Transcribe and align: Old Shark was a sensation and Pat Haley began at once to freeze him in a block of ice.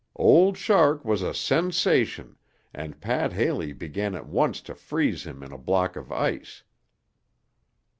Old 0.15 0.57
Shark 0.57 1.05
was 1.05 1.21
a 1.21 1.31
sensation 1.31 2.35
and 2.73 2.99
Pat 2.99 3.33
Haley 3.33 3.71
began 3.71 4.15
at 4.15 4.25
once 4.25 4.59
to 4.61 4.73
freeze 4.73 5.25
him 5.27 5.43
in 5.43 5.51
a 5.51 5.59
block 5.59 5.95
of 5.95 6.11
ice. 6.11 6.63